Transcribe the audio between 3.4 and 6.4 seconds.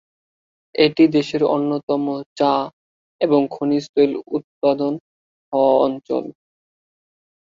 খনিজ তৈল উৎপাদন হওয়া অঞ্চল।